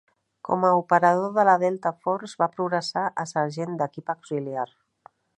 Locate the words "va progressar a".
2.43-3.25